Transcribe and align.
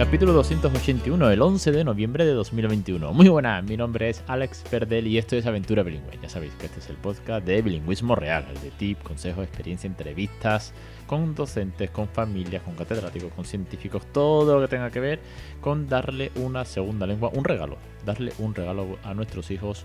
Capítulo 0.00 0.32
281, 0.32 1.30
el 1.30 1.42
11 1.42 1.72
de 1.72 1.84
noviembre 1.84 2.24
de 2.24 2.32
2021. 2.32 3.12
Muy 3.12 3.28
buenas, 3.28 3.62
mi 3.62 3.76
nombre 3.76 4.08
es 4.08 4.24
Alex 4.28 4.64
Perdel 4.70 5.06
y 5.06 5.18
esto 5.18 5.36
es 5.36 5.44
Aventura 5.44 5.82
Bilingüe. 5.82 6.18
Ya 6.22 6.30
sabéis 6.30 6.54
que 6.54 6.64
este 6.64 6.80
es 6.80 6.88
el 6.88 6.96
podcast 6.96 7.44
de 7.44 7.60
bilingüismo 7.60 8.14
real, 8.14 8.46
el 8.48 8.58
de 8.62 8.70
tips, 8.70 9.02
consejos, 9.02 9.44
experiencia, 9.44 9.88
entrevistas 9.88 10.72
con 11.06 11.34
docentes, 11.34 11.90
con 11.90 12.08
familias, 12.08 12.62
con 12.62 12.76
catedráticos, 12.76 13.30
con 13.34 13.44
científicos, 13.44 14.06
todo 14.10 14.54
lo 14.54 14.62
que 14.62 14.68
tenga 14.74 14.88
que 14.90 15.00
ver 15.00 15.20
con 15.60 15.86
darle 15.86 16.32
una 16.36 16.64
segunda 16.64 17.06
lengua, 17.06 17.30
un 17.34 17.44
regalo, 17.44 17.76
darle 18.06 18.32
un 18.38 18.54
regalo 18.54 18.96
a 19.04 19.12
nuestros 19.12 19.50
hijos 19.50 19.84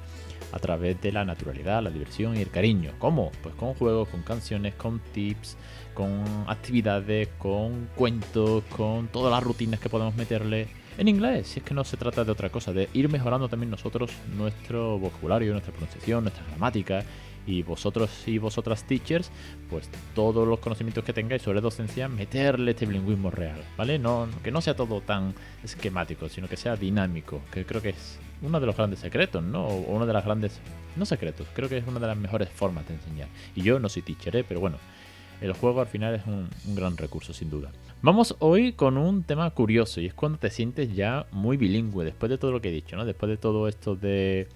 a 0.56 0.60
través 0.60 1.00
de 1.02 1.12
la 1.12 1.26
naturalidad, 1.26 1.84
la 1.84 1.90
diversión 1.90 2.38
y 2.38 2.42
el 2.42 2.50
cariño. 2.50 2.94
¿Cómo? 2.98 3.32
Pues 3.44 3.54
con 3.56 3.74
juegos, 3.74 4.08
con 4.08 4.24
canciones, 4.24 4.74
con 4.76 5.02
tips, 5.12 5.58
con 5.94 6.24
actividades, 6.48 7.28
con 7.38 7.90
cuentos, 7.94 8.64
con 8.76 9.10
todas 9.10 9.32
las 9.32 9.44
rutinas 9.44 9.82
que 9.82 9.90
podemos 9.90 10.16
meterle 10.16 10.70
en 10.98 11.10
inglés. 11.10 11.48
Si 11.48 11.60
es 11.60 11.66
que 11.66 11.74
no 11.74 11.84
se 11.84 11.98
trata 11.98 12.24
de 12.24 12.32
otra 12.32 12.50
cosa, 12.50 12.72
de 12.72 12.88
ir 12.94 13.10
mejorando 13.10 13.50
también 13.50 13.70
nosotros 13.70 14.10
nuestro 14.38 14.98
vocabulario, 14.98 15.52
nuestra 15.52 15.74
pronunciación, 15.74 16.24
nuestra 16.24 16.46
gramática. 16.48 17.04
Y 17.48 17.64
vosotros 17.64 18.10
y 18.28 18.38
vosotras 18.38 18.84
teachers, 18.86 19.32
pues 19.70 19.90
todos 20.14 20.48
los 20.48 20.60
conocimientos 20.60 21.04
que 21.04 21.14
tengáis 21.14 21.42
sobre 21.42 21.62
docencia, 21.62 22.08
meterle 22.08 22.72
este 22.72 22.86
bilingüismo 22.86 23.30
real, 23.30 23.62
¿vale? 23.78 24.00
No, 24.00 24.28
que 24.44 24.52
no 24.52 24.62
sea 24.62 24.76
todo 24.76 25.02
tan 25.02 25.34
esquemático, 25.64 26.28
sino 26.30 26.48
que 26.48 26.58
sea 26.58 26.76
dinámico, 26.76 27.42
que 27.52 27.66
creo 27.66 27.82
que 27.82 27.90
es 27.90 28.20
uno 28.42 28.60
de 28.60 28.66
los 28.66 28.76
grandes 28.76 29.00
secretos, 29.00 29.44
¿no? 29.44 29.66
O 29.68 29.96
uno 29.96 30.06
de 30.06 30.14
las 30.14 30.26
grandes, 30.26 30.60
no 30.96 31.06
secretos, 31.06 31.48
creo 31.54 31.70
que 31.70 31.78
es 31.78 31.88
una 31.88 32.00
de 32.00 32.08
las 32.08 32.18
mejores 32.18 32.50
formas 32.50 32.88
de 32.88 32.96
enseñar. 32.96 33.28
Y 33.56 33.62
yo 33.62 33.80
no 33.80 33.90
soy 33.90 34.02
teacher, 34.02 34.36
¿eh? 34.38 34.46
pero 34.48 34.60
bueno, 34.60 34.78
el 35.42 35.54
juego 35.54 35.82
al 35.82 35.88
final 35.88 36.16
es 36.16 36.26
un, 36.26 36.50
gran 36.76 36.98
recurso, 36.98 37.34
sin 37.34 37.50
duda. 37.50 37.72
Vamos 38.02 38.36
hoy 38.40 38.74
con 38.74 38.98
un 38.98 39.24
tema 39.24 39.50
curioso 39.52 40.00
y 40.00 40.06
es 40.06 40.14
cuando 40.14 40.38
te 40.38 40.50
sientes 40.50 40.94
ya 40.96 41.26
muy 41.32 41.58
bilingüe, 41.58 42.06
después 42.06 42.30
de 42.30 42.38
todo 42.38 42.52
lo 42.52 42.62
que 42.62 42.70
he 42.70 42.74
dicho, 42.74 42.96
¿no? 42.96 43.06
Después 43.06 43.30
de 43.30 43.38
todo 43.38 43.68
esto 43.68 43.96
de 43.96 44.48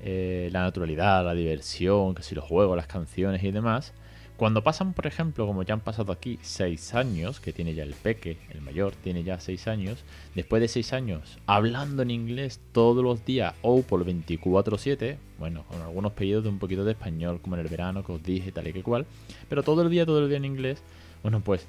eh, 0.00 0.48
la 0.52 0.62
naturalidad, 0.62 1.24
la 1.24 1.34
diversión, 1.34 2.14
que 2.14 2.22
si 2.22 2.34
los 2.34 2.44
juegos, 2.44 2.76
las 2.76 2.86
canciones 2.86 3.42
y 3.42 3.50
demás. 3.50 3.92
Cuando 4.36 4.62
pasan, 4.62 4.92
por 4.92 5.06
ejemplo, 5.06 5.46
como 5.46 5.62
ya 5.62 5.72
han 5.72 5.80
pasado 5.80 6.12
aquí, 6.12 6.38
6 6.42 6.94
años, 6.94 7.40
que 7.40 7.54
tiene 7.54 7.74
ya 7.74 7.84
el 7.84 7.94
peque, 7.94 8.36
el 8.50 8.60
mayor, 8.60 8.94
tiene 8.94 9.24
ya 9.24 9.40
6 9.40 9.66
años, 9.66 10.04
después 10.34 10.60
de 10.60 10.68
6 10.68 10.92
años 10.92 11.38
hablando 11.46 12.02
en 12.02 12.10
inglés 12.10 12.60
todos 12.72 13.02
los 13.02 13.24
días 13.24 13.54
o 13.62 13.80
por 13.80 14.04
24-7, 14.04 15.16
bueno, 15.38 15.64
con 15.68 15.80
algunos 15.80 16.12
pedidos 16.12 16.44
de 16.44 16.50
un 16.50 16.58
poquito 16.58 16.84
de 16.84 16.92
español, 16.92 17.40
como 17.40 17.56
en 17.56 17.62
el 17.62 17.68
verano 17.68 18.04
que 18.04 18.12
os 18.12 18.22
dije, 18.22 18.52
tal 18.52 18.68
y 18.68 18.74
que 18.74 18.82
cual, 18.82 19.06
pero 19.48 19.62
todo 19.62 19.80
el 19.80 19.88
día, 19.88 20.04
todo 20.04 20.18
el 20.18 20.28
día 20.28 20.36
en 20.36 20.44
inglés, 20.44 20.82
bueno, 21.22 21.40
pues 21.40 21.66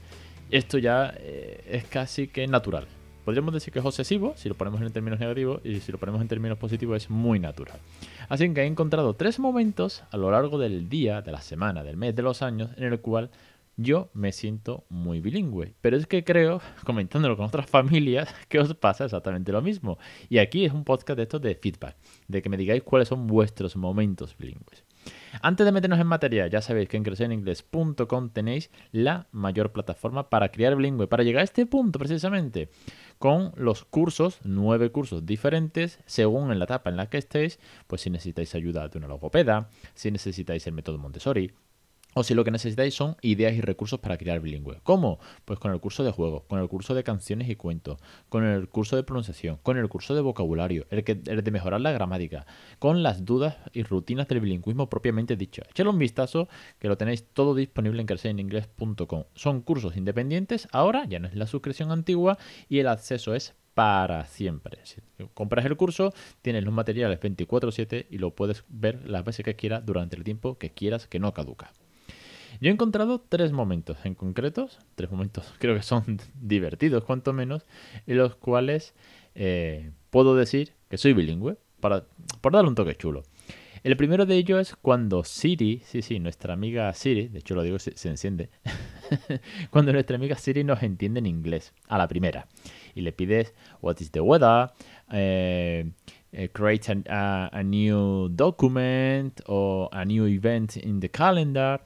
esto 0.52 0.78
ya 0.78 1.14
eh, 1.18 1.64
es 1.70 1.86
casi 1.86 2.28
que 2.28 2.48
natural. 2.48 2.88
Podríamos 3.28 3.54
decir 3.54 3.74
que 3.74 3.80
es 3.80 3.86
obsesivo, 3.86 4.36
si 4.38 4.48
lo 4.48 4.56
ponemos 4.56 4.82
en 4.82 4.90
términos 4.90 5.20
negativos, 5.20 5.60
y 5.66 5.82
si 5.82 5.92
lo 5.92 5.98
ponemos 5.98 6.22
en 6.22 6.30
términos 6.30 6.58
positivos 6.58 7.04
es 7.04 7.10
muy 7.10 7.40
natural. 7.40 7.78
Así 8.30 8.50
que 8.54 8.62
he 8.62 8.66
encontrado 8.66 9.16
tres 9.16 9.38
momentos 9.38 10.06
a 10.12 10.16
lo 10.16 10.32
largo 10.32 10.58
del 10.58 10.88
día, 10.88 11.22
de 11.22 11.34
la 11.34 11.42
semana, 11.42 11.84
del 11.84 11.98
mes, 11.98 12.16
de 12.16 12.22
los 12.22 12.42
años, 12.42 12.70
en 12.78 12.86
el 12.86 13.02
cual 13.02 13.30
yo 13.76 14.08
me 14.14 14.32
siento 14.32 14.86
muy 14.88 15.20
bilingüe. 15.20 15.74
Pero 15.82 15.98
es 15.98 16.08
que 16.08 16.24
creo, 16.24 16.62
comentándolo 16.86 17.36
con 17.36 17.48
otras 17.48 17.70
familias, 17.70 18.34
que 18.48 18.60
os 18.60 18.74
pasa 18.76 19.04
exactamente 19.04 19.52
lo 19.52 19.62
mismo. 19.62 19.98
Y 20.30 20.38
aquí 20.38 20.64
es 20.64 20.72
un 20.72 20.86
podcast 20.86 21.18
de 21.18 21.24
esto 21.24 21.38
de 21.38 21.54
feedback, 21.56 21.98
de 22.30 22.42
que 22.42 22.48
me 22.48 22.56
digáis 22.56 22.82
cuáles 22.84 23.10
son 23.10 23.28
vuestros 23.28 23.76
momentos 23.76 24.38
bilingües. 24.38 24.87
Antes 25.42 25.66
de 25.66 25.72
meternos 25.72 26.00
en 26.00 26.08
materia, 26.08 26.48
ya 26.48 26.62
sabéis 26.62 26.90
que 26.90 26.98
en 26.98 27.04
crecereningles.com 27.04 28.30
tenéis 28.30 28.72
la 28.92 29.28
mayor 29.32 29.72
plataforma 29.72 30.30
para 30.30 30.50
crear 30.50 30.76
bilingüe, 30.76 31.08
para 31.08 31.24
llegar 31.24 31.42
a 31.42 31.44
este 31.44 31.66
punto 31.66 32.00
precisamente, 32.00 32.70
con 33.18 33.52
los 33.56 33.86
cursos, 33.86 34.40
nueve 34.44 34.92
cursos 34.92 35.26
diferentes, 35.26 36.00
según 36.06 36.52
en 36.52 36.60
la 36.60 36.66
etapa 36.66 36.90
en 36.90 36.98
la 36.98 37.10
que 37.10 37.18
estéis, 37.18 37.60
pues 37.88 38.02
si 38.02 38.10
necesitáis 38.10 38.56
ayuda 38.56 38.88
de 38.88 38.98
una 38.98 39.08
logopeda, 39.08 39.70
si 39.94 40.12
necesitáis 40.12 40.66
el 40.68 40.74
método 40.74 40.98
Montessori, 40.98 41.52
o 42.18 42.24
si 42.24 42.34
lo 42.34 42.44
que 42.44 42.50
necesitáis 42.50 42.96
son 42.96 43.16
ideas 43.22 43.54
y 43.54 43.62
recursos 43.62 44.00
para 44.00 44.18
crear 44.18 44.40
bilingüe. 44.40 44.80
¿Cómo? 44.82 45.20
Pues 45.46 45.60
con 45.60 45.72
el 45.72 45.80
curso 45.80 46.04
de 46.04 46.12
juego, 46.12 46.46
con 46.48 46.60
el 46.60 46.68
curso 46.68 46.96
de 46.96 47.04
canciones 47.04 47.48
y 47.48 47.56
cuentos, 47.56 48.00
con 48.28 48.44
el 48.44 48.70
curso 48.70 48.96
de 48.96 49.04
pronunciación, 49.04 49.60
con 49.62 49.78
el 49.78 49.88
curso 49.88 50.16
de 50.16 50.22
vocabulario, 50.22 50.88
el, 50.90 51.04
que, 51.04 51.14
de 51.14 51.52
mejorar 51.52 51.80
la 51.80 51.92
gramática, 51.92 52.48
con 52.80 53.04
las 53.04 53.24
dudas 53.24 53.58
y 53.72 53.84
rutinas 53.84 54.28
del 54.28 54.40
bilingüismo 54.40 54.90
propiamente 54.90 55.36
dicho. 55.36 55.62
Echadle 55.70 55.92
un 55.92 56.00
vistazo 56.00 56.50
que 56.80 56.88
lo 56.88 56.98
tenéis 56.98 57.24
todo 57.24 57.54
disponible 57.54 58.02
en 58.02 58.08
crecereningles.com. 58.08 59.26
Son 59.36 59.62
cursos 59.62 59.96
independientes, 59.96 60.68
ahora 60.72 61.06
ya 61.06 61.20
no 61.20 61.28
es 61.28 61.36
la 61.36 61.46
suscripción 61.46 61.92
antigua 61.92 62.40
y 62.68 62.80
el 62.80 62.88
acceso 62.88 63.36
es 63.36 63.54
para 63.76 64.26
siempre. 64.26 64.80
Si 64.86 65.02
compras 65.36 65.64
el 65.66 65.78
curso, 65.78 66.12
tienes 66.42 66.64
los 66.64 66.74
materiales 66.74 67.20
24/7 67.20 68.08
y 68.10 68.18
lo 68.18 68.32
puedes 68.34 68.64
ver 68.70 69.08
las 69.08 69.24
veces 69.24 69.46
que 69.46 69.56
quieras 69.56 69.86
durante 69.86 70.16
el 70.16 70.24
tiempo 70.24 70.58
que 70.58 70.72
quieras 70.72 71.06
que 71.06 71.20
no 71.20 71.32
caduca. 71.32 71.72
Yo 72.60 72.70
he 72.70 72.74
encontrado 72.74 73.20
tres 73.20 73.52
momentos 73.52 73.98
en 74.04 74.16
concretos, 74.16 74.80
tres 74.96 75.12
momentos 75.12 75.54
creo 75.60 75.76
que 75.76 75.84
son 75.84 76.20
divertidos 76.42 77.04
cuanto 77.04 77.34
menos, 77.34 77.66
en 78.06 78.18
los 78.18 78.36
cuales 78.36 78.94
eh, 79.36 79.92
puedo 80.10 80.36
decir 80.36 80.74
que 80.90 80.98
soy 80.98 81.14
bilingüe, 81.14 81.58
para, 81.80 82.06
por 82.42 82.54
darle 82.54 82.70
un 82.70 82.76
toque 82.76 82.96
chulo. 82.96 83.24
El 83.84 83.96
primero 83.96 84.26
de 84.26 84.36
ellos 84.36 84.60
es 84.60 84.76
cuando 84.76 85.24
Siri, 85.24 85.82
sí, 85.86 86.02
sí, 86.02 86.20
nuestra 86.20 86.54
amiga 86.54 86.92
Siri, 86.94 87.28
de 87.28 87.40
hecho 87.40 87.54
lo 87.56 87.62
digo, 87.62 87.78
se, 87.80 87.94
enciende, 88.10 88.50
cuando 89.70 89.94
nuestra 89.94 90.16
amiga 90.16 90.36
Siri 90.36 90.64
nos 90.64 90.82
entiende 90.82 91.20
en 91.20 91.28
inglés, 91.28 91.74
a 91.88 91.98
la 91.98 92.08
primera, 92.08 92.48
y 92.96 93.02
le 93.02 93.14
pides, 93.14 93.54
what 93.82 93.98
is 94.00 94.12
the 94.12 94.20
weather, 94.20 94.72
eh, 95.12 95.92
eh, 96.32 96.50
create 96.52 97.04
a, 97.08 97.48
a, 97.48 97.64
new 97.64 98.28
document 98.30 99.40
o 99.46 99.90
a 99.92 100.04
new 100.04 100.26
event 100.26 100.76
in 100.78 101.00
the 101.00 101.10
calendar, 101.10 101.80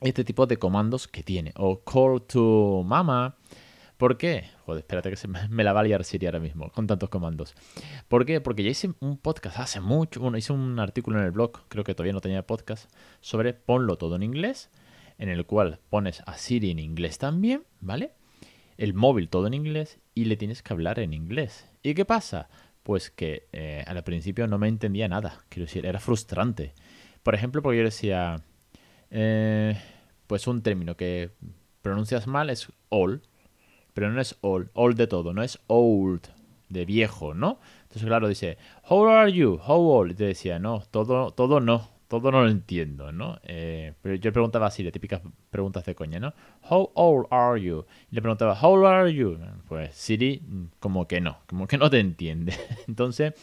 este 0.00 0.24
tipo 0.24 0.46
de 0.46 0.58
comandos 0.58 1.08
que 1.08 1.22
tiene. 1.22 1.52
O 1.56 1.80
call 1.82 2.22
to 2.22 2.82
mama. 2.84 3.36
¿Por 3.96 4.18
qué? 4.18 4.50
Joder, 4.66 4.80
espérate 4.80 5.10
que 5.10 5.16
se 5.16 5.28
me, 5.28 5.64
la 5.64 5.72
va 5.72 5.80
a 5.80 5.84
liar 5.84 6.04
Siri 6.04 6.26
ahora 6.26 6.40
mismo 6.40 6.70
con 6.70 6.86
tantos 6.86 7.08
comandos. 7.08 7.54
¿Por 8.08 8.26
qué? 8.26 8.40
Porque 8.40 8.62
ya 8.64 8.70
hice 8.70 8.92
un 9.00 9.18
podcast 9.18 9.58
hace 9.58 9.80
mucho, 9.80 10.20
bueno, 10.20 10.36
hice 10.36 10.52
un 10.52 10.78
artículo 10.80 11.18
en 11.18 11.24
el 11.24 11.30
blog, 11.30 11.68
creo 11.68 11.84
que 11.84 11.94
todavía 11.94 12.12
no 12.12 12.20
tenía 12.20 12.46
podcast, 12.46 12.90
sobre 13.20 13.54
ponlo 13.54 13.96
todo 13.96 14.16
en 14.16 14.24
inglés, 14.24 14.70
en 15.18 15.28
el 15.28 15.46
cual 15.46 15.78
pones 15.90 16.22
a 16.26 16.36
Siri 16.36 16.72
en 16.72 16.80
inglés 16.80 17.18
también, 17.18 17.62
¿vale? 17.80 18.12
El 18.78 18.94
móvil 18.94 19.28
todo 19.28 19.46
en 19.46 19.54
inglés 19.54 20.00
y 20.12 20.24
le 20.24 20.36
tienes 20.36 20.62
que 20.62 20.72
hablar 20.72 20.98
en 20.98 21.12
inglés. 21.12 21.70
¿Y 21.82 21.94
qué 21.94 22.04
pasa? 22.04 22.48
Pues 22.82 23.10
que 23.10 23.46
eh, 23.52 23.84
al 23.86 24.02
principio 24.02 24.48
no 24.48 24.58
me 24.58 24.66
entendía 24.66 25.08
nada, 25.08 25.44
quiero 25.48 25.66
decir, 25.66 25.86
era 25.86 26.00
frustrante. 26.00 26.74
Por 27.22 27.36
ejemplo, 27.36 27.62
porque 27.62 27.78
yo 27.78 27.84
decía, 27.84 28.42
eh, 29.16 29.80
pues 30.26 30.48
un 30.48 30.62
término 30.62 30.96
que 30.96 31.30
pronuncias 31.82 32.26
mal 32.26 32.50
es 32.50 32.68
all, 32.88 33.22
pero 33.92 34.10
no 34.10 34.20
es 34.20 34.36
all, 34.40 34.70
all 34.74 34.94
de 34.96 35.06
todo, 35.06 35.32
no 35.32 35.42
es 35.44 35.60
old, 35.68 36.22
de 36.68 36.84
viejo, 36.84 37.32
¿no? 37.32 37.60
Entonces, 37.82 38.04
claro, 38.04 38.26
dice, 38.26 38.58
how 38.88 39.06
are 39.06 39.32
you? 39.32 39.60
How 39.64 39.80
old? 39.80 40.10
Y 40.10 40.14
te 40.14 40.24
decía, 40.24 40.58
no, 40.58 40.82
todo, 40.90 41.30
todo 41.30 41.60
no, 41.60 41.88
todo 42.08 42.32
no 42.32 42.42
lo 42.42 42.48
entiendo, 42.48 43.12
¿no? 43.12 43.38
Eh, 43.44 43.92
pero 44.02 44.16
yo 44.16 44.30
le 44.30 44.32
preguntaba 44.32 44.66
así, 44.66 44.82
de 44.82 44.90
típicas 44.90 45.22
preguntas 45.50 45.84
de 45.84 45.94
coña, 45.94 46.18
¿no? 46.18 46.34
How 46.68 46.90
old 46.94 47.26
are 47.30 47.60
you? 47.60 47.84
Y 48.10 48.16
le 48.16 48.20
preguntaba, 48.20 48.58
how 48.60 48.72
old 48.72 48.86
are 48.86 49.14
you? 49.14 49.38
Pues 49.68 49.94
Siri, 49.94 50.42
como 50.80 51.06
que 51.06 51.20
no, 51.20 51.38
como 51.46 51.68
que 51.68 51.78
no 51.78 51.88
te 51.88 52.00
entiende. 52.00 52.52
Entonces, 52.88 53.34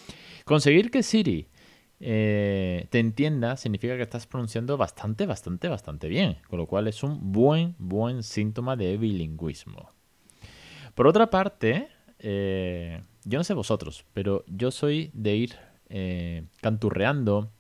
conseguir 0.44 0.92
que 0.92 1.02
Siri 1.02 1.48
eh, 2.04 2.88
te 2.90 2.98
entienda 2.98 3.56
significa 3.58 3.96
que 3.96 4.02
estás 4.02 4.26
pronunciando 4.26 4.76
bastante, 4.76 5.28
bastante, 5.28 5.68
bastante 5.68 6.08
bien, 6.08 6.38
con 6.50 6.58
lo 6.58 6.66
cual 6.66 6.88
es 6.88 7.04
un 7.04 7.32
buen, 7.32 7.76
buen 7.78 8.24
síntoma 8.24 8.76
de 8.76 8.98
bilingüismo. 8.98 9.92
Por 10.96 11.06
otra 11.06 11.30
parte, 11.30 11.90
eh, 12.18 13.02
yo 13.24 13.38
no 13.38 13.44
sé 13.44 13.54
vosotros, 13.54 14.04
pero 14.14 14.44
yo 14.48 14.72
soy 14.72 15.12
de 15.14 15.36
ir 15.36 15.56
eh, 15.90 16.46
canturreando 16.60 17.52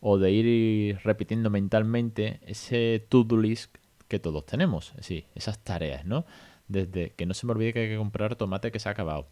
o 0.00 0.16
de 0.16 0.30
ir 0.32 0.98
repitiendo 1.04 1.50
mentalmente 1.50 2.40
ese 2.46 3.06
to-do 3.10 3.36
list 3.36 3.76
que 4.08 4.18
todos 4.18 4.46
tenemos, 4.46 4.94
sí, 5.00 5.26
esas 5.34 5.62
tareas, 5.62 6.06
¿no? 6.06 6.24
Desde 6.66 7.10
que 7.10 7.26
no 7.26 7.34
se 7.34 7.46
me 7.46 7.52
olvide 7.52 7.74
que 7.74 7.80
hay 7.80 7.88
que 7.90 7.96
comprar 7.98 8.36
tomate 8.36 8.72
que 8.72 8.78
se 8.78 8.88
ha 8.88 8.92
acabado 8.92 9.28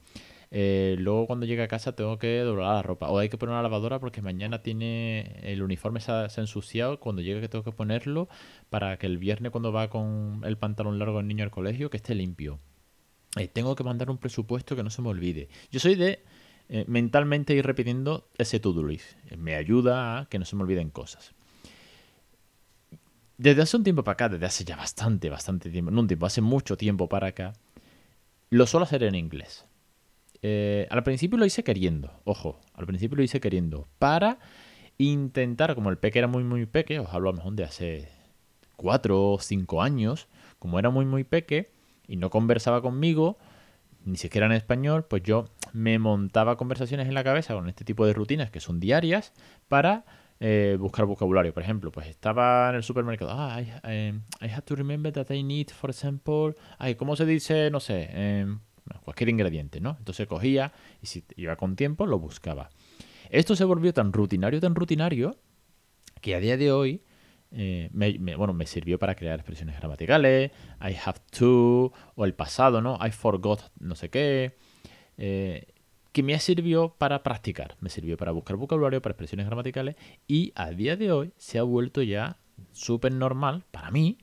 eh, 0.52 0.96
luego 0.98 1.26
cuando 1.26 1.46
llegue 1.46 1.62
a 1.62 1.68
casa 1.68 1.94
tengo 1.94 2.18
que 2.18 2.40
doblar 2.40 2.74
la 2.74 2.82
ropa. 2.82 3.08
O 3.08 3.18
hay 3.18 3.28
que 3.28 3.38
poner 3.38 3.52
una 3.52 3.62
lavadora 3.62 4.00
porque 4.00 4.22
mañana 4.22 4.62
tiene 4.62 5.38
el 5.42 5.62
uniforme 5.62 6.00
se 6.00 6.12
ha, 6.12 6.28
ensuciado. 6.36 6.98
Cuando 7.00 7.22
llegue 7.22 7.40
que 7.40 7.48
tengo 7.48 7.64
que 7.64 7.72
ponerlo 7.72 8.28
para 8.68 8.96
que 8.98 9.06
el 9.06 9.18
viernes 9.18 9.52
cuando 9.52 9.72
va 9.72 9.88
con 9.90 10.42
el 10.44 10.56
pantalón 10.58 10.98
largo 10.98 11.20
el 11.20 11.28
niño 11.28 11.44
al 11.44 11.50
colegio 11.50 11.90
que 11.90 11.98
esté 11.98 12.14
limpio. 12.14 12.58
eh, 13.36 13.48
tengo 13.48 13.76
que 13.76 13.84
mandar 13.84 14.10
un 14.10 14.18
presupuesto 14.18 14.76
que 14.76 14.82
no 14.82 14.90
se 14.90 15.02
me 15.02 15.08
olvide. 15.08 15.48
Yo 15.70 15.80
soy 15.80 15.94
de 15.94 16.24
eh, 16.68 16.84
mentalmente 16.88 17.54
ir 17.54 17.64
repitiendo 17.66 18.28
ese 18.38 18.60
to-do 18.60 18.84
list. 18.84 19.16
Me 19.36 19.54
ayuda 19.54 20.20
a 20.20 20.26
que 20.26 20.38
no 20.38 20.44
se 20.44 20.56
me 20.56 20.62
olviden 20.62 20.90
cosas. 20.90 21.32
Desde 23.38 23.62
hace 23.62 23.76
un 23.76 23.84
tiempo 23.84 24.04
para 24.04 24.14
acá, 24.14 24.28
desde 24.28 24.46
hace 24.46 24.64
ya 24.64 24.76
bastante, 24.76 25.30
bastante 25.30 25.70
tiempo, 25.70 25.90
no 25.90 26.00
un 26.00 26.08
tiempo, 26.08 26.26
hace 26.26 26.42
mucho 26.42 26.76
tiempo 26.76 27.08
para 27.08 27.28
acá, 27.28 27.54
lo 28.50 28.66
suelo 28.66 28.84
hacer 28.84 29.02
en 29.04 29.14
inglés. 29.14 29.64
Eh, 30.42 30.86
al 30.90 31.02
principio 31.02 31.38
lo 31.38 31.44
hice 31.44 31.62
queriendo, 31.62 32.12
ojo, 32.24 32.58
al 32.74 32.86
principio 32.86 33.16
lo 33.16 33.22
hice 33.22 33.40
queriendo, 33.40 33.88
para 33.98 34.38
intentar, 34.96 35.74
como 35.74 35.90
el 35.90 35.98
peque 35.98 36.18
era 36.18 36.28
muy, 36.28 36.44
muy 36.44 36.66
peque, 36.66 36.98
os 36.98 37.08
hablo 37.12 37.28
a 37.28 37.32
lo 37.32 37.38
mejor 37.38 37.54
de 37.54 37.64
hace 37.64 38.08
cuatro 38.76 39.32
o 39.32 39.38
cinco 39.38 39.82
años, 39.82 40.28
como 40.58 40.78
era 40.78 40.90
muy, 40.90 41.04
muy 41.04 41.24
peque 41.24 41.70
y 42.08 42.16
no 42.16 42.30
conversaba 42.30 42.80
conmigo, 42.80 43.38
ni 44.04 44.16
siquiera 44.16 44.46
en 44.46 44.52
español, 44.52 45.04
pues 45.04 45.22
yo 45.22 45.44
me 45.72 45.98
montaba 45.98 46.56
conversaciones 46.56 47.06
en 47.06 47.14
la 47.14 47.24
cabeza 47.24 47.54
con 47.54 47.68
este 47.68 47.84
tipo 47.84 48.06
de 48.06 48.14
rutinas 48.14 48.50
que 48.50 48.60
son 48.60 48.80
diarias 48.80 49.32
para 49.68 50.04
eh, 50.40 50.78
buscar 50.80 51.04
vocabulario. 51.04 51.52
Por 51.52 51.62
ejemplo, 51.62 51.92
pues 51.92 52.06
estaba 52.06 52.70
en 52.70 52.76
el 52.76 52.82
supermercado. 52.82 53.30
Ah, 53.32 53.60
I, 53.60 54.48
have 54.48 54.62
to 54.62 54.74
remember 54.74 55.12
that 55.12 55.30
I 55.30 55.42
need, 55.42 55.68
for 55.68 55.90
example, 55.90 56.54
ay, 56.78 56.94
¿cómo 56.94 57.14
se 57.14 57.26
dice? 57.26 57.70
No 57.70 57.78
sé, 57.78 58.08
em, 58.12 58.60
cualquier 59.10 59.28
ingrediente, 59.30 59.80
¿no? 59.80 59.96
Entonces 59.98 60.28
cogía 60.28 60.72
y 61.02 61.06
si 61.06 61.24
iba 61.36 61.56
con 61.56 61.74
tiempo 61.74 62.06
lo 62.06 62.20
buscaba. 62.20 62.70
Esto 63.28 63.56
se 63.56 63.64
volvió 63.64 63.92
tan 63.92 64.12
rutinario, 64.12 64.60
tan 64.60 64.76
rutinario, 64.76 65.36
que 66.20 66.36
a 66.36 66.40
día 66.40 66.56
de 66.56 66.70
hoy 66.70 67.02
eh, 67.50 67.90
me, 67.92 68.36
bueno, 68.36 68.54
me 68.54 68.66
sirvió 68.66 69.00
para 69.00 69.16
crear 69.16 69.40
expresiones 69.40 69.76
gramaticales, 69.76 70.52
I 70.80 70.96
have 71.04 71.18
to, 71.36 71.92
o 72.14 72.24
el 72.24 72.34
pasado, 72.34 72.80
¿no? 72.80 72.98
I 73.04 73.10
forgot 73.10 73.60
no 73.80 73.96
sé 73.96 74.10
qué. 74.10 74.56
Eh, 75.18 75.66
que 76.12 76.22
me 76.22 76.38
sirvió 76.38 76.94
para 76.96 77.24
practicar, 77.24 77.76
me 77.80 77.90
sirvió 77.90 78.16
para 78.16 78.30
buscar 78.30 78.56
vocabulario, 78.56 79.02
para 79.02 79.12
expresiones 79.12 79.46
gramaticales 79.46 79.96
y 80.28 80.52
a 80.54 80.70
día 80.70 80.96
de 80.96 81.10
hoy 81.10 81.32
se 81.36 81.58
ha 81.58 81.62
vuelto 81.64 82.02
ya 82.02 82.38
súper 82.72 83.12
normal 83.12 83.64
para 83.70 83.90
mí 83.90 84.18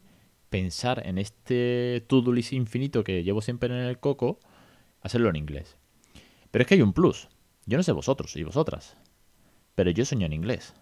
pensar 0.49 1.05
en 1.05 1.17
este 1.17 2.05
to-do 2.07 2.31
list 2.31 2.53
infinito 2.53 3.03
que 3.03 3.23
llevo 3.23 3.41
siempre 3.41 3.69
en 3.69 3.85
el 3.85 3.99
coco, 3.99 4.39
hacerlo 5.07 5.29
en 5.29 5.35
inglés. 5.35 5.77
Pero 6.51 6.61
es 6.61 6.67
que 6.67 6.75
hay 6.75 6.81
un 6.81 6.93
plus. 6.93 7.29
Yo 7.65 7.77
no 7.77 7.83
sé 7.83 7.91
vosotros 7.91 8.35
y 8.35 8.43
vosotras, 8.43 8.97
pero 9.75 9.91
yo 9.91 10.05
sueño 10.05 10.25
en 10.25 10.33
inglés. 10.33 10.73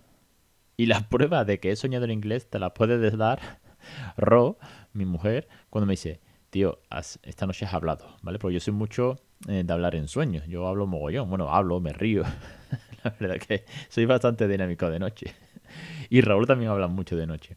Y 0.78 0.86
la 0.86 1.02
prueba 1.10 1.46
de 1.46 1.60
que 1.60 1.72
he 1.72 1.76
soñado 1.76 2.06
en 2.06 2.12
inglés 2.12 2.50
te 2.50 2.60
la 2.60 2.74
puede 2.74 3.12
dar 3.12 3.60
Ro, 4.18 4.58
mi 4.94 5.06
mujer, 5.06 5.48
cuando 5.70 5.86
me 5.86 5.94
dice, 5.94 6.22
tío, 6.50 6.80
esta 7.24 7.46
noche 7.46 7.66
has 7.66 7.74
hablado, 7.74 8.18
¿vale? 8.22 8.40
Porque 8.40 8.56
yo 8.56 8.60
soy 8.60 8.74
mucho 8.74 9.18
eh, 9.48 9.64
de 9.66 9.74
hablar 9.74 9.96
en 9.96 10.08
sueños. 10.08 10.46
Yo 10.48 10.68
hablo 10.68 10.88
mogollón. 10.88 11.30
Bueno, 11.30 11.54
hablo, 11.54 11.80
me 11.80 11.94
río. 11.94 12.24
la 13.04 13.16
verdad 13.20 13.38
que 13.46 13.66
soy 13.90 14.06
bastante 14.06 14.48
dinámico 14.48 14.90
de 14.90 15.00
noche. 15.00 15.34
y 16.10 16.22
Raúl 16.22 16.48
también 16.48 16.72
habla 16.72 16.88
mucho 16.88 17.16
de 17.16 17.28
noche. 17.28 17.56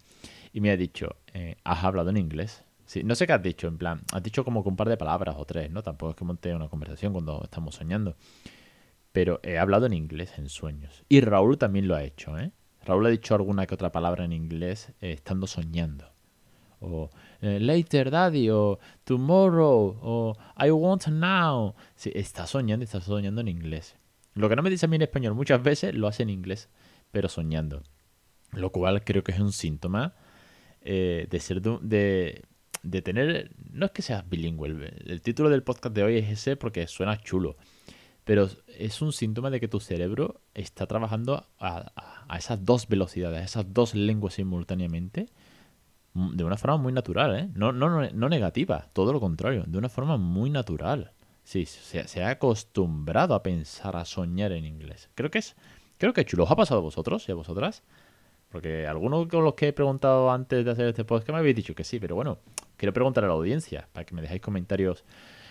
Y 0.52 0.60
me 0.60 0.70
ha 0.70 0.76
dicho, 0.76 1.16
eh, 1.34 1.56
¿has 1.64 1.84
hablado 1.84 2.10
en 2.10 2.16
inglés? 2.16 2.64
No 3.04 3.14
sé 3.14 3.26
qué 3.26 3.32
has 3.34 3.42
dicho, 3.42 3.68
en 3.68 3.78
plan, 3.78 4.00
has 4.12 4.22
dicho 4.22 4.44
como 4.44 4.62
que 4.62 4.68
un 4.68 4.76
par 4.76 4.88
de 4.88 4.96
palabras 4.96 5.36
o 5.38 5.44
tres, 5.44 5.70
¿no? 5.70 5.82
Tampoco 5.82 6.10
es 6.10 6.16
que 6.16 6.24
monte 6.24 6.54
una 6.54 6.68
conversación 6.68 7.12
cuando 7.12 7.42
estamos 7.44 7.74
soñando. 7.74 8.16
Pero 9.12 9.40
he 9.42 9.58
hablado 9.58 9.86
en 9.86 9.92
inglés 9.92 10.38
en 10.38 10.48
sueños. 10.48 11.04
Y 11.08 11.20
Raúl 11.20 11.58
también 11.58 11.88
lo 11.88 11.94
ha 11.94 12.02
hecho, 12.02 12.38
¿eh? 12.38 12.52
Raúl 12.84 13.06
ha 13.06 13.10
dicho 13.10 13.34
alguna 13.34 13.66
que 13.66 13.74
otra 13.74 13.92
palabra 13.92 14.24
en 14.24 14.32
inglés 14.32 14.92
eh, 15.00 15.12
estando 15.12 15.46
soñando 15.46 16.10
o 16.80 17.10
eh, 17.40 17.58
later 17.60 18.10
daddy 18.10 18.50
o 18.50 18.78
tomorrow 19.04 19.98
o 20.02 20.36
I 20.58 20.70
want 20.70 21.06
now. 21.08 21.74
Sí, 21.94 22.10
está 22.14 22.46
soñando, 22.46 22.84
está 22.84 23.00
soñando 23.00 23.40
en 23.40 23.48
inglés. 23.48 23.96
Lo 24.34 24.48
que 24.48 24.56
no 24.56 24.62
me 24.62 24.70
dice 24.70 24.86
a 24.86 24.88
mí 24.88 24.96
en 24.96 25.02
español 25.02 25.34
muchas 25.34 25.62
veces 25.62 25.94
lo 25.94 26.06
hace 26.06 26.22
en 26.22 26.30
inglés, 26.30 26.68
pero 27.10 27.28
soñando. 27.28 27.82
Lo 28.52 28.70
cual 28.70 29.04
creo 29.04 29.22
que 29.24 29.32
es 29.32 29.40
un 29.40 29.52
síntoma 29.52 30.14
eh, 30.80 31.26
de 31.28 31.40
ser 31.40 31.60
de 31.60 32.44
tener... 33.02 33.50
No 33.70 33.86
es 33.86 33.92
que 33.92 34.02
seas 34.02 34.28
bilingüe, 34.28 34.68
el 35.06 35.20
título 35.22 35.50
del 35.50 35.62
podcast 35.62 35.94
de 35.94 36.02
hoy 36.02 36.16
es 36.18 36.28
ese 36.28 36.56
porque 36.56 36.86
suena 36.86 37.20
chulo. 37.20 37.56
Pero 38.24 38.48
es 38.76 39.00
un 39.00 39.12
síntoma 39.12 39.50
de 39.50 39.60
que 39.60 39.68
tu 39.68 39.80
cerebro 39.80 40.40
está 40.54 40.86
trabajando 40.86 41.46
a, 41.58 41.92
a 42.28 42.38
esas 42.38 42.64
dos 42.64 42.86
velocidades, 42.86 43.40
a 43.40 43.44
esas 43.44 43.72
dos 43.72 43.94
lenguas 43.94 44.34
simultáneamente 44.34 45.28
de 46.14 46.44
una 46.44 46.56
forma 46.56 46.76
muy 46.78 46.92
natural, 46.92 47.38
¿eh? 47.38 47.50
No, 47.54 47.72
no, 47.72 48.10
no 48.10 48.28
negativa, 48.28 48.88
todo 48.92 49.12
lo 49.12 49.20
contrario, 49.20 49.64
de 49.66 49.78
una 49.78 49.88
forma 49.88 50.16
muy 50.16 50.50
natural. 50.50 51.12
Sí, 51.44 51.64
se, 51.66 52.22
ha 52.22 52.30
acostumbrado 52.30 53.34
a 53.34 53.42
pensar, 53.42 53.96
a 53.96 54.04
soñar 54.04 54.52
en 54.52 54.64
inglés. 54.64 55.08
Creo 55.14 55.30
que 55.30 55.38
es, 55.38 55.56
creo 55.96 56.12
que 56.12 56.24
chulo. 56.24 56.44
¿Os 56.44 56.50
ha 56.50 56.56
pasado 56.56 56.80
a 56.80 56.82
vosotros 56.82 57.26
y 57.28 57.32
a 57.32 57.34
vosotras? 57.34 57.82
Porque 58.50 58.86
algunos 58.86 59.28
con 59.28 59.44
los 59.44 59.54
que 59.54 59.68
he 59.68 59.72
preguntado 59.72 60.30
antes 60.30 60.64
de 60.64 60.70
hacer 60.70 60.88
este 60.88 61.04
podcast 61.04 61.30
me 61.30 61.38
habéis 61.38 61.56
dicho 61.56 61.74
que 61.74 61.84
sí, 61.84 62.00
pero 62.00 62.14
bueno, 62.14 62.38
quiero 62.76 62.92
preguntar 62.92 63.24
a 63.24 63.26
la 63.26 63.34
audiencia 63.34 63.88
para 63.92 64.06
que 64.06 64.14
me 64.14 64.22
dejéis 64.22 64.40
comentarios 64.40 65.04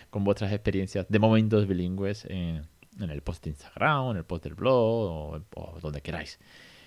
con 0.10 0.24
vuestras 0.24 0.52
experiencias 0.52 1.06
de 1.08 1.20
momentos 1.20 1.68
bilingües 1.68 2.26
en, 2.26 2.68
el 3.00 3.22
post 3.22 3.44
de 3.44 3.52
Instagram, 3.52 4.12
en 4.12 4.18
el 4.18 4.24
post 4.24 4.44
del 4.44 4.56
blog 4.56 5.44
o, 5.56 5.80
donde 5.80 6.02
queráis. 6.02 6.40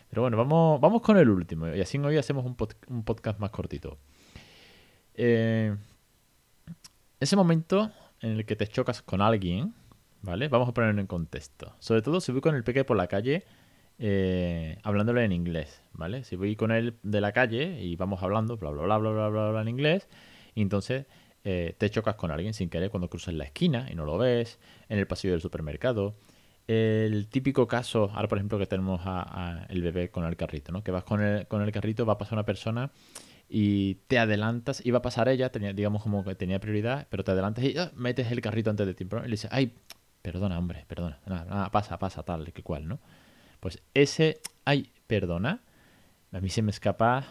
Pero 0.09 0.23
bueno, 0.23 0.37
vamos, 0.37 0.81
vamos 0.81 1.03
con 1.03 1.17
el 1.17 1.29
último. 1.29 1.69
Y 1.69 1.81
así 1.81 1.99
hoy 1.99 2.17
hacemos 2.17 2.45
un, 2.45 2.57
un 2.89 3.05
podcast 3.05 3.39
más 3.39 3.51
cortito. 3.51 3.97
Eh, 5.15 5.77
ese 7.21 7.37
momento 7.37 7.93
en 8.21 8.33
el 8.33 8.47
que 8.47 8.57
te 8.57 8.67
chocas 8.67 9.03
con 9.03 9.21
alguien, 9.21 9.75
¿vale? 10.23 10.49
Vamos 10.49 10.69
a 10.69 10.75
ponerlo 10.75 11.01
en 11.01 11.07
contexto. 11.07 11.75
Sobre 11.79 12.03
todo 12.03 12.21
si 12.21 12.33
voy 12.33 12.41
con 12.41 12.55
el 12.57 12.65
peque 12.65 12.85
por 12.85 12.97
la 12.97 13.07
calle 13.07 13.45
eh, 14.03 14.79
hablándole 14.83 15.23
en 15.25 15.33
inglés, 15.33 15.83
¿vale? 15.93 16.25
Si 16.25 16.35
voy 16.35 16.57
con 16.57 16.73
él 16.73 16.97
de 17.03 17.21
la 17.21 17.33
calle 17.33 17.83
y 17.83 17.97
vamos 17.97 18.23
hablando, 18.23 18.57
bla, 18.57 18.71
bla, 18.71 18.83
bla, 18.85 18.99
bla, 18.99 19.11
bla, 19.11 19.29
bla, 19.29 19.51
bla 19.51 19.61
en 19.61 19.69
inglés, 19.69 20.09
y 20.55 20.63
entonces 20.63 21.05
eh, 21.45 21.75
te 21.77 21.91
chocas 21.91 22.15
con 22.15 22.31
alguien 22.31 22.55
sin 22.55 22.71
querer 22.71 22.91
cuando 22.91 23.11
cruzas 23.11 23.35
la 23.35 23.45
esquina 23.45 23.89
y 23.91 23.95
no 23.95 24.07
lo 24.07 24.17
ves, 24.17 24.59
en 24.89 24.99
el 24.99 25.07
pasillo 25.07 25.35
del 25.35 25.43
supermercado, 25.43 26.17
el 26.67 27.29
típico 27.29 27.67
caso, 27.67 28.11
ahora 28.15 28.29
por 28.29 28.39
ejemplo 28.39 28.59
que 28.59 28.67
tenemos 28.67 29.03
a, 29.05 29.67
el 29.69 29.83
bebé 29.83 30.11
con 30.11 30.25
el 30.25 30.37
carrito, 30.37 30.73
¿no? 30.73 30.83
Que 30.83 30.93
vas 30.93 31.05
con 31.05 31.21
el, 31.21 31.47
con 31.47 31.61
el 31.61 31.71
carrito, 31.71 32.07
va 32.07 32.15
a 32.15 32.19
pasar 32.19 32.35
una 32.35 32.47
persona 32.47 32.93
y 33.51 33.97
te 34.07 34.19
adelantas, 34.19 34.83
va 34.91 34.99
a 34.99 35.03
pasar 35.03 35.29
ella, 35.29 35.51
tenía, 35.53 35.75
digamos 35.75 36.03
como 36.03 36.25
que 36.25 36.35
tenía 36.37 36.59
prioridad, 36.59 37.07
pero 37.11 37.23
te 37.23 37.33
adelantas 37.33 37.65
y 37.65 37.77
ah, 37.77 37.91
metes 37.97 38.31
el 38.31 38.41
carrito 38.41 38.71
antes 38.71 38.87
de 38.87 38.95
tiempo, 38.95 39.19
y 39.19 39.25
le 39.25 39.31
dices, 39.33 39.51
ay, 39.53 39.75
perdona, 40.23 40.59
hombre, 40.59 40.85
perdona, 40.89 41.19
nada, 41.27 41.71
pasa, 41.71 41.99
pasa, 41.99 42.23
tal, 42.23 42.53
que 42.53 42.63
cual, 42.63 42.89
¿no? 42.89 43.01
Pues 43.61 43.83
ese, 43.95 44.41
ay, 44.65 44.91
perdona, 45.07 45.63
a 46.33 46.41
mí 46.41 46.49
se 46.49 46.63
me 46.63 46.71
escapa, 46.71 47.27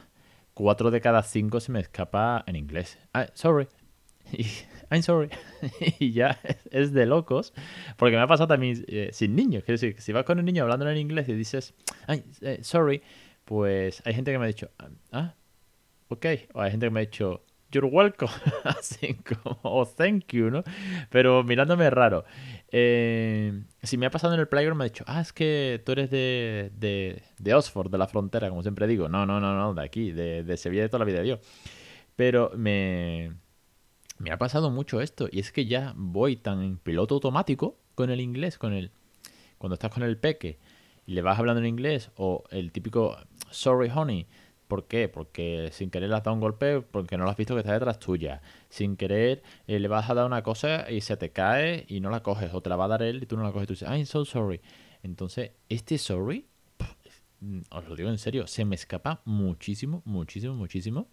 cuatro 0.54 0.92
de 0.92 1.02
cada 1.02 1.24
cinco 1.24 1.60
se 1.60 1.72
me 1.72 1.80
escapa 1.80 2.44
en 2.48 2.56
inglés. 2.56 2.98
Ay, 3.14 3.28
sorry, 3.34 3.68
I'm 4.92 5.02
sorry. 5.04 5.30
y 6.00 6.12
ya 6.12 6.40
es 6.72 6.94
de 6.94 7.06
locos. 7.06 7.54
Porque 7.98 8.16
me 8.16 8.22
ha 8.22 8.28
pasado 8.28 8.48
también 8.48 8.84
eh, 8.88 9.10
sin 9.12 9.36
niños. 9.36 9.64
Quiero 9.64 9.80
decir, 9.80 10.02
si 10.02 10.12
vas 10.12 10.24
con 10.26 10.40
un 10.40 10.46
niño 10.46 10.64
hablando 10.64 10.90
en 10.90 10.98
inglés 10.98 11.30
y 11.30 11.34
dices, 11.34 11.74
I'm 12.08 12.24
eh, 12.42 12.60
sorry, 12.62 13.02
pues 13.46 14.02
hay 14.06 14.14
gente 14.14 14.32
que 14.32 14.40
me 14.40 14.46
ha 14.46 14.48
dicho, 14.48 14.70
ah, 15.12 15.34
ok. 16.10 16.26
O 16.54 16.62
hay 16.62 16.72
gente 16.72 16.86
que 16.86 16.90
me 16.92 17.00
ha 17.00 17.06
dicho, 17.06 17.44
you're 17.72 17.88
welcome. 17.88 18.32
Así 18.64 19.16
como, 19.16 19.60
o 19.64 19.86
thank 19.86 20.28
you, 20.34 20.50
¿no? 20.50 20.64
Pero 21.10 21.44
mirándome 21.44 21.90
raro. 21.90 22.26
Eh, 22.72 23.64
si 23.84 23.98
me 23.98 24.06
ha 24.06 24.12
pasado 24.12 24.34
en 24.34 24.40
el 24.40 24.48
playground, 24.48 24.78
me 24.78 24.86
ha 24.86 24.90
dicho, 24.90 25.04
ah, 25.08 25.22
es 25.22 25.34
que 25.34 25.82
tú 25.86 25.92
eres 25.92 26.10
de, 26.10 26.72
de, 26.78 27.24
de 27.38 27.54
Oxford, 27.54 27.90
de 27.90 27.98
la 27.98 28.08
frontera, 28.08 28.50
como 28.50 28.62
siempre 28.62 28.88
digo. 28.88 29.10
No, 29.10 29.26
no, 29.26 29.40
no, 29.40 29.56
no, 29.56 29.74
de 29.74 29.84
aquí, 29.84 30.12
de, 30.12 30.44
de 30.44 30.58
Sevilla 30.58 30.84
de 30.84 30.90
toda 30.90 31.00
la 31.00 31.06
vida 31.06 31.24
yo. 31.24 31.40
Pero 32.16 32.52
me 32.56 33.32
me 34.20 34.32
ha 34.32 34.38
pasado 34.38 34.70
mucho 34.70 35.02
esto 35.02 35.28
y 35.32 35.40
es 35.40 35.52
que 35.52 35.66
ya 35.66 35.94
voy 35.96 36.36
tan 36.36 36.62
en 36.62 36.78
piloto 36.78 37.16
automático 37.16 37.78
con 37.96 38.10
el 38.10 38.20
inglés, 38.20 38.58
con 38.58 38.74
el 38.74 38.92
cuando 39.58 39.74
estás 39.74 39.92
con 39.92 40.04
el 40.04 40.18
peque 40.18 40.60
y 41.06 41.14
le 41.14 41.22
vas 41.22 41.40
hablando 41.40 41.62
en 41.62 41.68
inglés 41.68 42.12
o 42.18 42.44
el 42.52 42.72
típico 42.72 43.18
sorry 43.50 43.90
honey, 43.94 44.28
¿por 44.70 44.88
qué? 44.88 45.10
Porque 45.10 45.70
sin 45.74 45.90
querer 45.90 46.10
le 46.10 46.16
has 46.16 46.24
dado 46.24 46.36
un 46.36 46.40
golpe 46.40 46.80
porque 46.80 47.18
no 47.18 47.26
lo 47.26 47.32
has 47.32 47.36
visto 47.36 47.56
que 47.56 47.60
está 47.60 47.74
detrás 47.74 48.00
tuya. 48.00 48.42
Sin 48.70 48.96
querer 48.96 49.44
eh, 49.68 49.80
le 49.80 49.88
vas 49.90 50.10
a 50.10 50.14
dar 50.14 50.26
una 50.26 50.44
cosa 50.44 50.90
y 50.90 51.02
se 51.02 51.18
te 51.18 51.32
cae 51.32 51.86
y 51.90 52.00
no 52.00 52.10
la 52.10 52.24
coges 52.24 52.54
o 52.54 52.62
te 52.62 52.70
la 52.70 52.78
va 52.78 52.86
a 52.86 52.90
dar 52.90 53.04
él 53.04 53.22
y 53.24 53.26
tú 53.26 53.36
no 53.36 53.44
la 53.44 53.52
coges 53.52 53.68
tú 53.68 53.74
dices, 53.74 53.90
I'm 53.90 54.06
so 54.06 54.24
sorry. 54.24 54.62
Entonces, 55.04 55.52
este 55.68 55.98
sorry, 55.98 56.48
os 57.72 57.88
lo 57.88 57.96
digo 57.96 58.10
en 58.10 58.18
serio, 58.18 58.48
se 58.48 58.64
me 58.64 58.76
escapa 58.76 59.22
muchísimo, 59.26 60.02
muchísimo, 60.06 60.54
muchísimo 60.54 61.08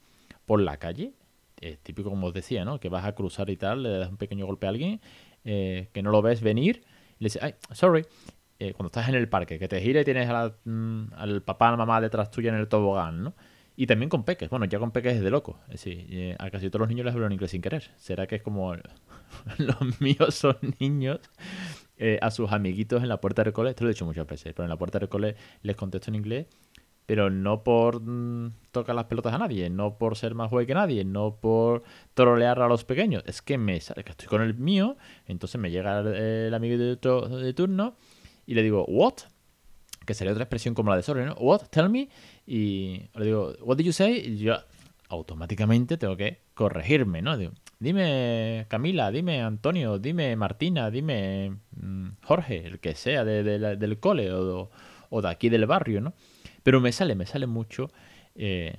por 0.45 0.61
la 0.61 0.77
calle 0.77 1.15
es 1.61 1.79
típico 1.81 2.11
como 2.11 2.27
os 2.27 2.35
decía, 2.35 2.65
¿no? 2.65 2.81
Que 2.81 2.89
vas 2.89 3.05
a 3.05 3.15
cruzar 3.15 3.51
y 3.51 3.57
tal, 3.57 3.83
le 3.83 3.91
das 3.91 4.11
un 4.11 4.17
pequeño 4.17 4.47
golpe 4.47 4.67
a 4.67 4.71
alguien 4.71 5.01
eh, 5.45 5.89
que 5.93 6.03
no 6.03 6.11
lo 6.11 6.23
ves 6.23 6.41
venir 6.41 6.85
y 7.19 7.25
le 7.25 7.27
dices, 7.27 7.43
ay, 7.43 7.55
sorry. 7.73 8.05
Eh, 8.59 8.73
cuando 8.73 8.87
estás 8.87 9.09
en 9.09 9.15
el 9.15 9.29
parque, 9.29 9.59
que 9.59 9.69
te 9.69 9.81
gira 9.81 10.01
y 10.01 10.05
tienes 10.05 10.29
mm, 10.65 11.13
al 11.15 11.43
papá, 11.43 11.69
a 11.69 11.71
la 11.73 11.77
mamá 11.77 12.01
detrás 12.01 12.31
tuya 12.31 12.51
en 12.51 12.57
el 12.57 12.69
tobogán, 12.69 13.23
¿no? 13.23 13.35
Y 13.77 13.87
también 13.87 14.09
con 14.09 14.25
peques. 14.25 14.49
Bueno, 14.49 14.65
ya 14.65 14.79
con 14.79 14.91
peques 14.91 15.17
es 15.17 15.23
de 15.23 15.31
loco. 15.31 15.59
Es 15.67 15.73
decir, 15.85 16.07
eh, 16.09 16.37
a 16.39 16.49
casi 16.51 16.71
todos 16.71 16.81
los 16.81 16.89
niños 16.89 17.05
les 17.05 17.15
hablan 17.15 17.33
inglés 17.33 17.51
sin 17.51 17.61
querer. 17.61 17.91
¿Será 17.97 18.27
que 18.27 18.37
es 18.37 18.43
como 18.43 18.75
Los 19.59 20.01
míos 20.01 20.35
son 20.35 20.57
niños. 20.81 21.21
Eh, 21.99 22.19
a 22.21 22.31
sus 22.31 22.53
amiguitos 22.53 23.03
en 23.03 23.09
la 23.09 23.21
puerta 23.21 23.43
del 23.43 23.55
cole, 23.55 23.71
esto 23.71 23.85
lo 23.85 23.91
he 23.91 23.95
dicho 23.95 24.05
muchas 24.05 24.27
veces, 24.27 24.53
pero 24.53 24.65
en 24.65 24.71
la 24.71 24.77
puerta 24.77 24.99
del 24.99 25.09
cole 25.09 25.35
les 25.63 25.77
contesto 25.77 26.11
en 26.11 26.17
inglés, 26.17 26.47
pero 27.07 27.31
no 27.31 27.65
por 27.65 28.03
mm, 28.03 28.53
tocar 28.71 28.95
las 28.95 29.07
pelotas 29.07 29.33
a 29.33 29.39
nadie, 29.39 29.71
no 29.71 29.97
por 29.97 30.15
ser 30.15 30.35
más 30.35 30.51
guay 30.51 30.67
que 30.67 30.75
nadie, 30.75 31.07
no 31.07 31.37
por 31.41 31.85
trolear 32.13 32.61
a 32.61 32.69
los 32.69 32.85
pequeños, 32.85 33.23
es 33.27 33.41
que 33.41 33.57
me 33.57 33.81
sale 33.81 34.05
que 34.05 34.11
estoy 34.11 34.29
con 34.29 34.43
el 34.43 34.55
mío, 34.55 34.99
entonces 35.27 35.59
me 35.59 35.71
llega 35.71 36.01
el, 36.01 36.53
amigo 36.53 36.77
de, 36.77 36.97
de 36.97 37.55
turno 37.55 37.97
y 38.47 38.55
le 38.55 38.63
digo, 38.63 38.85
¿what? 38.87 39.15
Que 40.05 40.15
sería 40.15 40.33
otra 40.33 40.45
expresión 40.45 40.75
como 40.75 40.91
la 40.91 40.97
de 40.97 41.03
Sorry, 41.03 41.25
¿no? 41.25 41.35
¿What? 41.35 41.63
Tell 41.71 41.89
me. 41.89 42.09
Y 42.47 43.03
le 43.15 43.25
digo, 43.25 43.55
¿what 43.61 43.77
did 43.77 43.87
you 43.87 43.93
say? 43.93 44.19
Y 44.19 44.39
yo 44.39 44.57
automáticamente 45.09 45.97
tengo 45.97 46.17
que 46.17 46.41
corregirme, 46.55 47.23
¿no? 47.23 47.37
dime 47.79 48.67
Camila, 48.69 49.11
dime 49.11 49.43
Antonio, 49.43 49.99
dime 49.99 50.35
Martina, 50.37 50.91
dime 50.91 51.59
mm, 51.81 52.09
Jorge, 52.23 52.67
el 52.67 52.81
que 52.81 52.95
sea 52.95 53.25
del 53.25 54.01
cole 54.01 54.33
o, 54.33 54.71
de 55.23 55.29
aquí 55.29 55.49
del 55.49 55.67
barrio, 55.67 56.01
¿no? 56.01 56.15
Pero 56.63 56.81
me 56.81 56.93
sale, 56.93 57.15
me 57.15 57.27
sale 57.27 57.47
mucho 57.47 57.91
eh, 58.35 58.75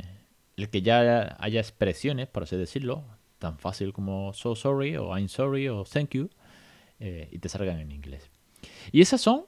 el 0.58 0.70
que 0.70 0.82
ya 0.82 1.38
haya 1.40 1.60
expresiones, 1.60 2.28
por 2.28 2.44
así 2.44 2.58
decirlo, 2.58 3.06
tan 3.40 3.58
fácil 3.60 3.94
como 3.94 4.34
so 4.34 4.56
sorry 4.56 4.98
o 4.98 5.16
I'm 5.16 5.30
sorry 5.30 5.70
o 5.70 5.84
thank 5.84 6.12
you, 6.12 6.30
eh, 7.00 7.30
y 7.32 7.40
te 7.40 7.50
salgan 7.50 7.80
en 7.80 7.92
inglés. 7.92 8.30
Y 8.92 9.02
esas 9.02 9.22
son, 9.22 9.46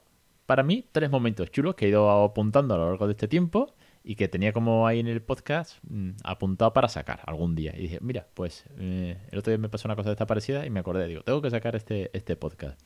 para 0.50 0.64
mí, 0.64 0.84
tres 0.90 1.08
momentos 1.08 1.52
chulos 1.52 1.76
que 1.76 1.84
he 1.84 1.90
ido 1.90 2.10
apuntando 2.10 2.74
a 2.74 2.76
lo 2.76 2.88
largo 2.88 3.06
de 3.06 3.12
este 3.12 3.28
tiempo 3.28 3.72
y 4.02 4.16
que 4.16 4.26
tenía 4.26 4.52
como 4.52 4.84
ahí 4.84 4.98
en 4.98 5.06
el 5.06 5.22
podcast 5.22 5.78
mm, 5.88 6.10
apuntado 6.24 6.72
para 6.72 6.88
sacar 6.88 7.20
algún 7.26 7.54
día. 7.54 7.72
Y 7.76 7.82
dije, 7.82 7.98
mira, 8.00 8.26
pues 8.34 8.64
eh, 8.76 9.16
el 9.30 9.38
otro 9.38 9.52
día 9.52 9.58
me 9.58 9.68
pasó 9.68 9.86
una 9.86 9.94
cosa 9.94 10.08
de 10.08 10.14
esta 10.14 10.26
parecida 10.26 10.66
y 10.66 10.70
me 10.70 10.80
acordé, 10.80 11.06
digo, 11.06 11.22
tengo 11.22 11.40
que 11.40 11.50
sacar 11.50 11.76
este, 11.76 12.10
este 12.14 12.34
podcast. 12.34 12.80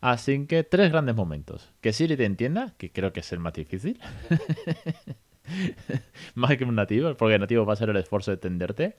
Así 0.00 0.44
que 0.46 0.64
tres 0.64 0.90
grandes 0.90 1.14
momentos. 1.14 1.70
Que 1.80 1.92
Siri 1.92 2.16
te 2.16 2.24
entienda, 2.24 2.74
que 2.78 2.90
creo 2.90 3.12
que 3.12 3.20
es 3.20 3.32
el 3.32 3.38
más 3.38 3.52
difícil. 3.52 4.00
más 6.34 6.56
que 6.56 6.64
un 6.64 6.74
nativo, 6.74 7.14
porque 7.14 7.36
el 7.36 7.40
nativo 7.40 7.64
va 7.64 7.74
a 7.74 7.76
ser 7.76 7.90
el 7.90 7.96
esfuerzo 7.96 8.32
de 8.32 8.38
entenderte. 8.38 8.96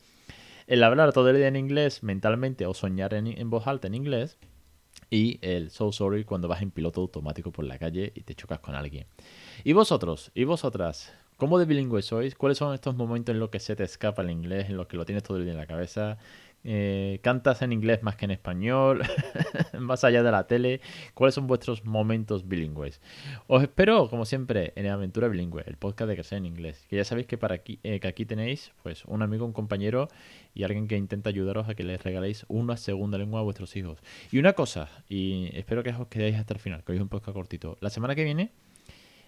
El 0.67 0.83
hablar 0.83 1.11
todo 1.11 1.31
el 1.31 1.35
día 1.35 1.49
en 1.49 1.57
inglés 1.57 2.01
mentalmente 2.01 2.65
o 2.65 2.73
soñar 2.73 3.13
en, 3.13 3.27
en 3.27 3.49
voz 3.49 3.67
alta 3.67 3.87
en 3.87 3.95
inglés. 3.95 4.37
Y 5.09 5.39
el 5.41 5.71
so 5.71 5.91
sorry 5.91 6.23
cuando 6.23 6.47
vas 6.47 6.61
en 6.61 6.71
piloto 6.71 7.01
automático 7.01 7.51
por 7.51 7.65
la 7.65 7.79
calle 7.79 8.11
y 8.15 8.21
te 8.21 8.35
chocas 8.35 8.59
con 8.59 8.75
alguien. 8.75 9.07
¿Y 9.63 9.73
vosotros? 9.73 10.31
¿Y 10.35 10.43
vosotras? 10.43 11.13
¿Cómo 11.37 11.57
de 11.57 11.65
bilingüe 11.65 12.01
sois? 12.01 12.35
¿Cuáles 12.35 12.57
son 12.57 12.73
estos 12.73 12.95
momentos 12.95 13.33
en 13.33 13.39
los 13.39 13.49
que 13.49 13.59
se 13.59 13.75
te 13.75 13.83
escapa 13.83 14.21
el 14.21 14.29
inglés, 14.29 14.69
en 14.69 14.77
los 14.77 14.87
que 14.87 14.97
lo 14.97 15.05
tienes 15.05 15.23
todo 15.23 15.37
el 15.37 15.43
día 15.43 15.53
en 15.53 15.57
la 15.57 15.65
cabeza? 15.65 16.17
Eh, 16.63 17.19
¿Cantas 17.23 17.61
en 17.61 17.71
inglés 17.71 18.03
más 18.03 18.15
que 18.15 18.25
en 18.25 18.31
español? 18.31 19.01
más 19.79 20.03
allá 20.03 20.23
de 20.23 20.31
la 20.31 20.45
tele. 20.47 20.81
¿Cuáles 21.13 21.35
son 21.35 21.47
vuestros 21.47 21.85
momentos 21.85 22.47
bilingües? 22.47 23.01
Os 23.47 23.61
espero, 23.63 24.09
como 24.09 24.25
siempre, 24.25 24.73
en 24.75 24.87
Aventura 24.87 25.27
Bilingüe, 25.27 25.63
el 25.65 25.77
podcast 25.77 26.09
de 26.09 26.15
Crecer 26.15 26.37
en 26.39 26.45
Inglés. 26.45 26.85
Que 26.89 26.97
ya 26.97 27.05
sabéis 27.05 27.27
que, 27.27 27.37
para 27.37 27.55
aquí, 27.55 27.79
eh, 27.83 27.99
que 27.99 28.07
aquí 28.07 28.25
tenéis 28.25 28.71
pues, 28.83 29.05
un 29.05 29.21
amigo, 29.21 29.45
un 29.45 29.53
compañero 29.53 30.09
y 30.53 30.63
alguien 30.63 30.87
que 30.87 30.97
intenta 30.97 31.29
ayudaros 31.29 31.69
a 31.69 31.75
que 31.75 31.83
les 31.83 32.01
regaléis 32.03 32.45
una 32.49 32.75
segunda 32.75 33.17
lengua 33.17 33.39
a 33.39 33.43
vuestros 33.43 33.75
hijos. 33.75 33.99
Y 34.31 34.39
una 34.39 34.53
cosa, 34.53 34.89
y 35.07 35.49
espero 35.57 35.83
que 35.83 35.91
os 35.91 36.07
quedéis 36.07 36.37
hasta 36.37 36.53
el 36.53 36.59
final, 36.59 36.83
que 36.83 36.91
hoy 36.91 36.97
es 36.97 37.01
un 37.01 37.09
podcast 37.09 37.35
cortito. 37.35 37.77
La 37.79 37.89
semana 37.89 38.15
que 38.15 38.23
viene 38.23 38.51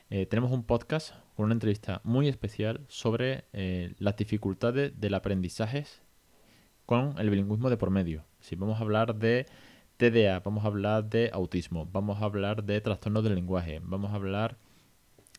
eh, 0.09 0.25
tenemos 0.25 0.51
un 0.51 0.63
podcast 0.63 1.13
con 1.35 1.45
una 1.45 1.53
entrevista 1.53 2.01
muy 2.03 2.27
especial 2.27 2.81
sobre 2.89 3.45
las 3.97 4.17
dificultades 4.17 4.99
del 4.99 5.13
aprendizaje 5.13 5.85
con 6.85 7.15
el 7.17 7.29
bilingüismo 7.29 7.69
de 7.69 7.77
por 7.77 7.89
medio. 7.89 8.25
Si 8.39 8.55
vamos 8.55 8.79
a 8.79 8.83
hablar 8.83 9.15
de 9.15 9.45
TDA, 9.97 10.39
vamos 10.39 10.63
a 10.63 10.67
hablar 10.67 11.09
de 11.09 11.29
autismo, 11.33 11.87
vamos 11.91 12.21
a 12.21 12.25
hablar 12.25 12.63
de 12.63 12.81
trastornos 12.81 13.23
del 13.23 13.35
lenguaje, 13.35 13.79
vamos 13.83 14.11
a 14.11 14.15
hablar 14.15 14.57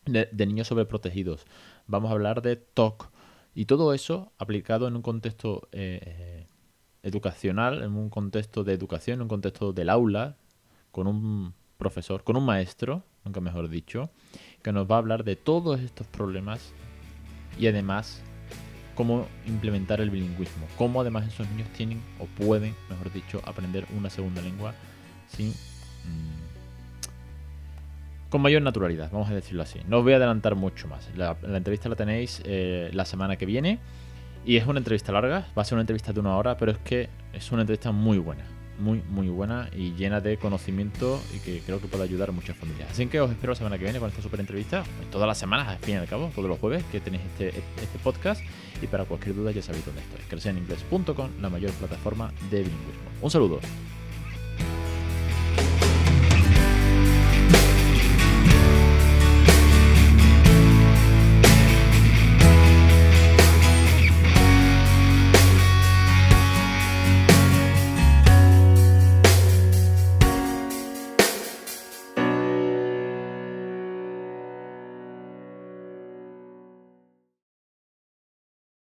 de, 0.05 0.27
niños 0.45 0.67
sobreprotegidos, 0.67 1.45
vamos 1.87 2.09
a 2.09 2.13
hablar 2.13 2.41
de 2.41 2.55
TOC 2.55 3.09
y 3.53 3.65
todo 3.65 3.93
eso 3.93 4.31
aplicado 4.37 4.87
en 4.87 4.95
un 4.95 5.01
contexto 5.01 5.67
eh, 5.71 6.47
educacional, 7.03 7.83
en 7.83 7.93
un 7.95 8.09
contexto 8.09 8.63
de 8.63 8.73
educación, 8.73 9.15
en 9.15 9.23
un 9.23 9.27
contexto 9.27 9.73
del 9.73 9.89
aula, 9.89 10.37
con 10.91 11.07
un 11.07 11.53
profesor, 11.77 12.23
con 12.23 12.37
un 12.37 12.45
maestro, 12.45 13.03
nunca 13.25 13.41
mejor 13.41 13.69
dicho, 13.69 14.09
que 14.61 14.71
nos 14.71 14.89
va 14.89 14.95
a 14.95 14.99
hablar 14.99 15.23
de 15.23 15.35
todos 15.35 15.81
estos 15.81 16.07
problemas 16.07 16.73
y 17.59 17.67
además 17.67 18.23
cómo 18.95 19.27
implementar 19.45 20.01
el 20.01 20.09
bilingüismo, 20.09 20.67
cómo 20.77 21.01
además 21.01 21.27
esos 21.27 21.49
niños 21.49 21.67
tienen 21.69 22.01
o 22.19 22.25
pueden, 22.25 22.75
mejor 22.89 23.11
dicho, 23.11 23.41
aprender 23.45 23.85
una 23.97 24.09
segunda 24.09 24.41
lengua 24.41 24.73
sin 25.27 25.49
mm, 25.49 26.43
con 28.29 28.41
mayor 28.41 28.61
naturalidad, 28.61 29.09
vamos 29.11 29.29
a 29.29 29.35
decirlo 29.35 29.61
así. 29.61 29.79
No 29.87 29.99
os 29.99 30.03
voy 30.03 30.13
a 30.13 30.15
adelantar 30.15 30.55
mucho 30.55 30.87
más. 30.87 31.07
La, 31.15 31.37
entrevista 31.43 31.87
la 31.87 31.95
tenéis 31.95 32.41
eh, 32.45 32.89
la 32.93 33.05
semana 33.05 33.35
que 33.35 33.45
viene 33.45 33.79
y 34.45 34.57
es 34.57 34.65
una 34.65 34.79
entrevista 34.79 35.11
larga, 35.11 35.45
va 35.57 35.61
a 35.61 35.65
ser 35.65 35.75
una 35.75 35.81
entrevista 35.81 36.13
de 36.13 36.19
una 36.19 36.35
hora, 36.35 36.57
pero 36.57 36.71
es 36.71 36.79
que 36.79 37.09
es 37.31 37.51
una 37.51 37.61
entrevista 37.61 37.91
muy 37.91 38.17
buena 38.17 38.52
muy, 38.79 39.01
muy 39.09 39.29
buena 39.29 39.69
y 39.75 39.93
llena 39.93 40.21
de 40.21 40.37
conocimiento 40.37 41.21
y 41.35 41.39
que 41.39 41.59
creo 41.59 41.79
que 41.79 41.87
puede 41.87 42.03
ayudar 42.03 42.29
a 42.29 42.31
muchas 42.31 42.57
familias. 42.57 42.89
Así 42.91 43.05
que 43.07 43.19
os 43.21 43.31
espero 43.31 43.51
la 43.51 43.57
semana 43.57 43.77
que 43.77 43.83
viene 43.83 43.99
con 43.99 44.09
esta 44.09 44.21
super 44.21 44.39
entrevista, 44.39 44.83
todas 45.11 45.27
las 45.27 45.37
semanas, 45.37 45.67
al 45.67 45.77
fin 45.79 45.95
y 45.95 45.97
al 45.97 46.07
cabo, 46.07 46.31
todos 46.33 46.49
los 46.49 46.59
jueves 46.59 46.83
que 46.91 46.99
tenéis 46.99 47.23
este, 47.23 47.49
este 47.49 47.99
podcast. 48.03 48.41
Y 48.81 48.87
para 48.87 49.05
cualquier 49.05 49.35
duda 49.35 49.51
ya 49.51 49.61
sabéis 49.61 49.85
dónde 49.85 50.01
estoy, 50.01 50.21
creceninglés.com, 50.29 51.29
la 51.41 51.49
mayor 51.49 51.71
plataforma 51.71 52.33
de 52.51 52.63
bilingüismo. 52.63 53.03
Un 53.21 53.31
saludo. 53.31 53.59